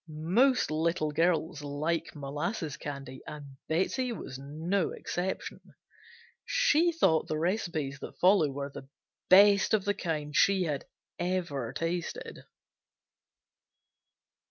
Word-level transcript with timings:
Most 0.07 0.71
little 0.71 1.11
girls 1.11 1.61
like 1.61 2.15
molasses 2.15 2.75
candy 2.75 3.21
and 3.27 3.57
Betsey 3.69 4.11
was 4.11 4.39
no 4.39 4.89
exception; 4.89 5.61
she 6.43 6.91
thought 6.91 7.27
the 7.27 7.37
recipes 7.37 7.99
that 7.99 8.17
follow 8.17 8.49
were 8.49 8.71
the 8.71 8.89
best 9.29 9.75
of 9.75 9.85
the 9.85 9.93
kind 9.93 10.35
she 10.35 10.63
had 10.63 10.85
ever 11.19 11.71
tasted. 11.71 12.45